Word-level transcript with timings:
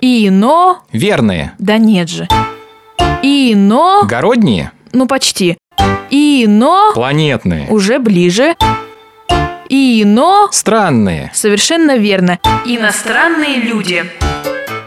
Ино... 0.00 0.78
Верные. 0.92 1.52
Да 1.58 1.76
нет 1.76 2.08
же. 2.08 2.26
Ино... 3.22 4.04
Городние. 4.04 4.72
Ну, 4.92 5.06
почти. 5.06 5.58
Ино... 6.10 6.92
Планетные. 6.94 7.68
Уже 7.68 7.98
ближе. 7.98 8.54
Ино... 9.68 10.48
Странные. 10.52 11.30
Совершенно 11.34 11.98
верно. 11.98 12.38
Иностранные 12.64 13.56
люди. 13.56 14.04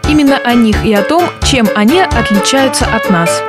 Именно 0.10 0.38
о 0.38 0.56
них 0.56 0.84
и 0.84 0.94
о 0.94 1.04
том, 1.04 1.24
чем 1.44 1.68
они 1.76 2.00
отличаются 2.00 2.86
от 2.86 3.10
нас. 3.12 3.44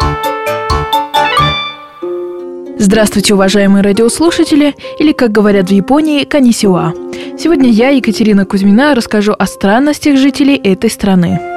Здравствуйте, 2.77 3.33
уважаемые 3.33 3.83
радиослушатели, 3.83 4.75
или, 4.99 5.13
как 5.13 5.33
говорят 5.33 5.71
в 5.71 5.73
Японии, 5.73 6.25
канисиуа. 6.25 6.93
Сегодня 7.39 7.71
я, 7.71 7.89
Екатерина 7.89 8.45
Кузьмина, 8.45 8.95
расскажу 8.95 9.35
о 9.39 9.47
странностях 9.47 10.19
жителей 10.19 10.57
этой 10.57 10.91
страны. 10.91 11.54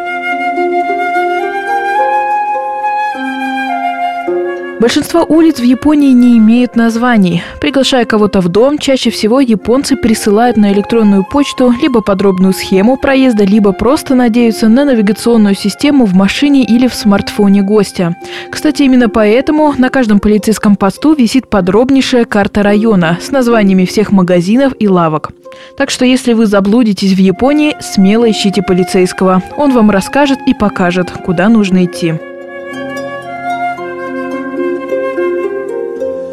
Большинство 4.80 5.26
улиц 5.28 5.60
в 5.60 5.64
Японии 5.64 6.12
не 6.12 6.38
имеют 6.38 6.76
названий. 6.76 7.42
Приглашая 7.60 8.06
кого-то 8.06 8.42
в 8.42 8.48
дом, 8.48 8.78
чаще 8.78 9.10
всего 9.10 9.40
японцы 9.40 9.96
присылают 9.96 10.56
на 10.56 10.72
электронную 10.72 11.24
почту 11.24 11.74
либо 11.82 12.02
подробную 12.02 12.54
схему 12.54 12.96
проезда, 12.96 13.44
либо 13.44 13.72
просто 13.72 14.14
надеются 14.14 14.68
на 14.68 14.86
навигационную 14.86 15.56
систему 15.56 16.06
в 16.06 16.14
машине 16.14 16.64
или 16.64 16.88
в 16.88 16.94
смартфоне 16.94 17.64
гостя. 17.64 18.16
Кстати, 18.52 18.84
именно 18.84 19.10
поэтому 19.10 19.74
на 19.76 19.90
каждом 19.90 20.20
полицейском 20.20 20.76
посту 20.76 21.16
висит 21.16 21.50
подробнейшая 21.50 22.26
карта 22.26 22.62
района 22.62 23.18
с 23.20 23.32
названиями 23.32 23.86
всех 23.86 24.12
магазинов 24.12 24.74
и 24.78 24.88
лавок. 24.88 25.32
Так 25.76 25.90
что 25.90 26.06
если 26.06 26.34
вы 26.34 26.46
заблудитесь 26.46 27.14
в 27.14 27.20
Японии, 27.20 27.76
смело 27.80 28.30
ищите 28.30 28.62
полицейского. 28.62 29.42
Он 29.58 29.72
вам 29.72 29.90
расскажет 29.90 30.38
и 30.46 30.54
покажет, 30.54 31.10
куда 31.26 31.50
нужно 31.50 31.86
идти. 31.86 32.14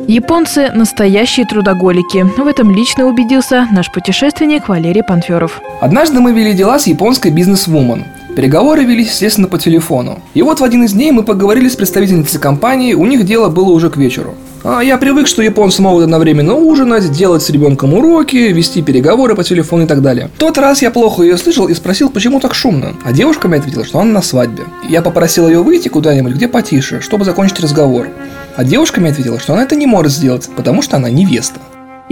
Японцы– 0.08 0.70
настоящие 0.74 1.46
трудоголики. 1.46 2.26
В 2.36 2.46
этом 2.46 2.70
лично 2.70 3.06
убедился 3.06 3.66
наш 3.72 3.90
путешественник 3.90 4.68
Валерий 4.68 5.02
Панферов. 5.02 5.62
Однажды 5.80 6.20
мы 6.20 6.32
вели 6.32 6.52
дела 6.52 6.78
с 6.78 6.86
японской 6.86 7.30
бизнес-вумен. 7.30 8.04
Переговоры 8.36 8.84
велись, 8.84 9.10
естественно, 9.10 9.46
по 9.46 9.58
телефону. 9.58 10.20
И 10.34 10.42
вот 10.42 10.58
в 10.58 10.64
один 10.64 10.84
из 10.84 10.92
дней 10.92 11.12
мы 11.12 11.22
поговорили 11.22 11.68
с 11.68 11.76
представительницей 11.76 12.40
компании, 12.40 12.94
у 12.94 13.06
них 13.06 13.24
дело 13.24 13.48
было 13.48 13.70
уже 13.70 13.90
к 13.90 13.96
вечеру. 13.96 14.34
А 14.64 14.80
я 14.80 14.96
привык, 14.96 15.26
что 15.26 15.42
японцы 15.42 15.82
могут 15.82 16.04
одновременно 16.04 16.54
ужинать, 16.54 17.12
делать 17.12 17.42
с 17.42 17.50
ребенком 17.50 17.94
уроки, 17.94 18.36
вести 18.36 18.82
переговоры 18.82 19.36
по 19.36 19.44
телефону 19.44 19.84
и 19.84 19.86
так 19.86 20.02
далее. 20.02 20.30
В 20.34 20.38
тот 20.38 20.58
раз 20.58 20.82
я 20.82 20.90
плохо 20.90 21.22
ее 21.22 21.36
слышал 21.36 21.68
и 21.68 21.74
спросил, 21.74 22.10
почему 22.10 22.40
так 22.40 22.54
шумно. 22.54 22.94
А 23.04 23.12
девушка 23.12 23.46
мне 23.46 23.58
ответила, 23.58 23.84
что 23.84 24.00
она 24.00 24.10
на 24.10 24.22
свадьбе. 24.22 24.64
Я 24.88 25.02
попросил 25.02 25.46
ее 25.46 25.62
выйти 25.62 25.88
куда-нибудь, 25.88 26.34
где 26.34 26.48
потише, 26.48 27.00
чтобы 27.02 27.24
закончить 27.24 27.60
разговор. 27.60 28.08
А 28.56 28.64
девушка 28.64 29.00
мне 29.00 29.10
ответила, 29.10 29.38
что 29.38 29.52
она 29.52 29.62
это 29.62 29.76
не 29.76 29.86
может 29.86 30.12
сделать, 30.12 30.48
потому 30.56 30.80
что 30.80 30.96
она 30.96 31.10
невеста. 31.10 31.60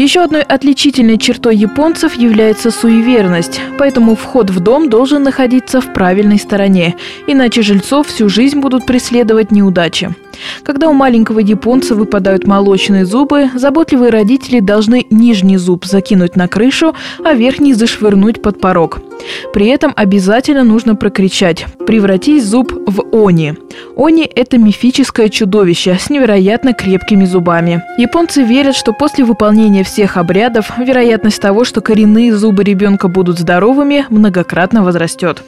Еще 0.03 0.25
одной 0.25 0.43
отличительной 0.43 1.17
чертой 1.17 1.55
японцев 1.55 2.15
является 2.15 2.73
суеверность, 2.73 3.61
поэтому 3.79 4.17
вход 4.17 4.51
в 4.51 4.59
дом 4.59 4.91
должен 4.91 5.23
находиться 5.23 5.81
в 5.81 5.93
правильной 5.93 6.41
стороне, 6.41 6.97
иначе 7.29 7.63
жильцов 7.63 8.09
всю 8.09 8.29
жизнь 8.29 8.59
будут 8.59 8.85
преследовать 8.85 9.53
неудачи. 9.53 10.13
Когда 10.65 10.89
у 10.89 10.93
маленького 10.93 11.39
японца 11.39 11.95
выпадают 11.95 12.49
молочные 12.49 13.07
зубы, 13.07 13.51
заботливые 13.55 14.11
родители 14.11 14.59
должны 14.59 15.07
нижний 15.09 15.57
зуб 15.57 15.85
закинуть 15.85 16.35
на 16.35 16.49
крышу, 16.49 16.97
а 17.23 17.35
верхний 17.35 17.73
зашвырнуть 17.73 18.43
под 18.43 18.61
порог. 18.61 18.99
При 19.53 19.67
этом 19.67 19.93
обязательно 19.97 20.65
нужно 20.65 20.97
прокричать 20.97 21.67
«превратись 21.87 22.45
зуб 22.45 22.73
в 22.73 23.05
они». 23.13 23.55
Они– 23.97 24.31
это 24.35 24.59
мифическое 24.59 25.29
чудовище 25.29 25.99
с 26.01 26.11
невероятно 26.11 26.73
крепкими 26.73 27.25
зубами. 27.25 27.83
Японцы 27.99 28.43
верят, 28.43 28.75
что 28.75 28.93
после 28.93 29.25
выполнения 29.25 29.85
всех 29.85 30.17
обрядов 30.17 30.71
вероятность 30.79 31.41
того, 31.41 31.65
что 31.65 31.81
коренные 31.81 32.35
зубы 32.35 32.65
ребенка 32.65 33.09
будут 33.09 33.39
здоровыми, 33.39 34.07
многократно 34.09 34.83
возрастет. 34.83 35.43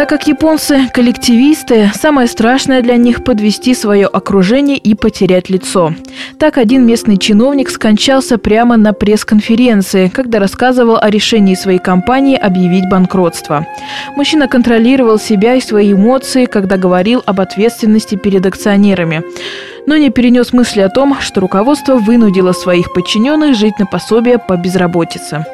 Так 0.00 0.08
как 0.08 0.26
японцы 0.26 0.88
коллективисты, 0.94 1.90
самое 1.94 2.26
страшное 2.26 2.80
для 2.80 2.96
них 2.96 3.22
подвести 3.22 3.74
свое 3.74 4.06
окружение 4.06 4.78
и 4.78 4.94
потерять 4.94 5.50
лицо. 5.50 5.92
Так 6.38 6.56
один 6.56 6.86
местный 6.86 7.18
чиновник 7.18 7.68
скончался 7.68 8.38
прямо 8.38 8.78
на 8.78 8.94
пресс-конференции, 8.94 10.08
когда 10.08 10.38
рассказывал 10.38 10.96
о 10.96 11.10
решении 11.10 11.54
своей 11.54 11.80
компании 11.80 12.34
объявить 12.34 12.88
банкротство. 12.88 13.66
Мужчина 14.16 14.48
контролировал 14.48 15.18
себя 15.18 15.56
и 15.56 15.60
свои 15.60 15.92
эмоции, 15.92 16.46
когда 16.46 16.78
говорил 16.78 17.22
об 17.26 17.38
ответственности 17.38 18.14
перед 18.14 18.46
акционерами 18.46 19.22
но 19.86 19.96
не 19.96 20.10
перенес 20.10 20.52
мысли 20.52 20.82
о 20.82 20.88
том, 20.88 21.16
что 21.20 21.40
руководство 21.40 21.96
вынудило 21.96 22.52
своих 22.52 22.92
подчиненных 22.92 23.56
жить 23.56 23.78
на 23.78 23.86
пособие 23.86 24.38
по 24.38 24.56
безработице. 24.56 25.44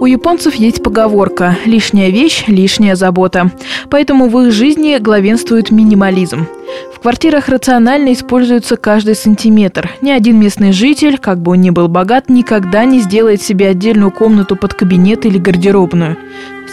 У 0.00 0.06
японцев 0.06 0.54
есть 0.54 0.80
поговорка 0.80 1.56
«лишняя 1.64 2.10
вещь– 2.10 2.44
лишняя 2.46 2.94
забота». 2.94 3.50
Поэтому 3.90 4.28
в 4.28 4.38
их 4.40 4.52
жизни 4.52 4.96
главенствует 5.00 5.72
минимализм. 5.72 6.46
В 6.94 7.00
квартирах 7.00 7.48
рационально 7.48 8.12
используется 8.12 8.76
каждый 8.76 9.16
сантиметр. 9.16 9.90
Ни 10.00 10.12
один 10.12 10.38
местный 10.38 10.70
житель, 10.70 11.18
как 11.18 11.40
бы 11.40 11.52
он 11.52 11.62
ни 11.62 11.70
был 11.70 11.88
богат, 11.88 12.28
никогда 12.28 12.84
не 12.84 13.00
сделает 13.00 13.42
себе 13.42 13.68
отдельную 13.68 14.12
комнату 14.12 14.54
под 14.54 14.74
кабинет 14.74 15.26
или 15.26 15.38
гардеробную. 15.38 16.16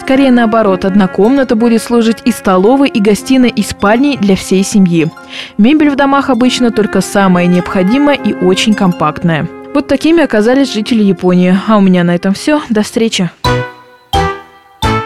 Скорее 0.00 0.30
наоборот, 0.30 0.84
одна 0.84 1.08
комната 1.08 1.56
будет 1.56 1.82
служить 1.82 2.18
и 2.24 2.30
столовой, 2.30 2.88
и 2.88 3.00
гостиной, 3.00 3.48
и 3.48 3.62
спальней 3.62 4.16
для 4.16 4.36
всей 4.36 4.62
семьи. 4.62 5.10
Мебель 5.58 5.90
в 5.90 5.96
домах 5.96 6.30
обычно 6.30 6.70
только 6.70 7.00
самая 7.00 7.46
необходимая 7.46 8.16
и 8.16 8.32
очень 8.32 8.74
компактная. 8.74 9.48
Вот 9.76 9.88
такими 9.88 10.22
оказались 10.22 10.72
жители 10.72 11.02
Японии. 11.02 11.54
А 11.68 11.76
у 11.76 11.82
меня 11.82 12.02
на 12.02 12.14
этом 12.14 12.32
все. 12.32 12.62
До 12.70 12.80
встречи. 12.80 13.28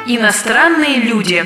Иностранные 0.06 1.00
люди. 1.00 1.44